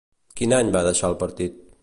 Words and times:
Quin 0.41 0.55
any 0.59 0.71
va 0.77 0.83
deixar 0.89 1.13
el 1.15 1.19
partit? 1.27 1.63